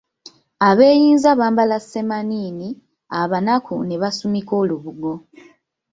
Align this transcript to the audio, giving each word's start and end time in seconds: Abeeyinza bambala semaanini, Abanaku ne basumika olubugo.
Abeeyinza 0.69 1.29
bambala 1.39 1.77
semaanini, 1.91 2.67
Abanaku 3.21 3.73
ne 3.87 3.95
basumika 4.01 4.53
olubugo. 4.61 5.13